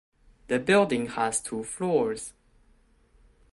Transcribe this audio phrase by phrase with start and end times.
[0.47, 2.33] The building has two floors.